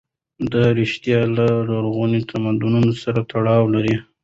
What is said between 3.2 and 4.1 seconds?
تړاو لري.